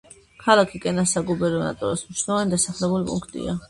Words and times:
ქალაქი 0.45 0.81
კენას 0.85 1.13
საგუბერნატოროს 1.19 2.07
მნიშვნელოვანი 2.09 2.57
დასახლებული 2.59 3.11
პუნქტია. 3.17 3.59